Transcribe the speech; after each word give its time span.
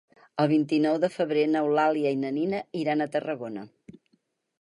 El 0.43 0.47
vint-i-nou 0.51 0.95
de 1.03 1.09
febrer 1.17 1.43
n'Eulàlia 1.55 2.13
i 2.15 2.19
na 2.21 2.31
Nina 2.39 2.63
iran 2.85 3.05
a 3.05 3.07
Tarragona. 3.17 3.67